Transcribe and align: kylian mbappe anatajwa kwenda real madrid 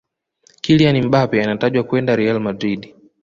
kylian 0.61 1.05
mbappe 1.05 1.43
anatajwa 1.43 1.83
kwenda 1.83 2.15
real 2.15 2.39
madrid 2.39 2.93